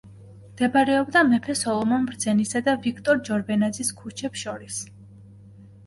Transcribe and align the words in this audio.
მდებარეობდა 0.53 1.21
მეფე 1.33 1.57
სოლომონ 1.59 2.09
ბრძენისა 2.09 2.63
და 2.71 2.77
ვიქტორ 2.87 3.23
ჯორბენაძის 3.31 3.97
ქუჩებს 4.03 4.47
შორის. 4.49 4.85